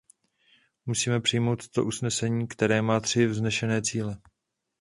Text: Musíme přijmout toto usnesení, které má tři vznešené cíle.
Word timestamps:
Musíme 0.85 1.21
přijmout 1.21 1.67
toto 1.69 1.85
usnesení, 1.87 2.47
které 2.47 2.81
má 2.81 2.99
tři 2.99 3.25
vznešené 3.27 3.81
cíle. 3.81 4.17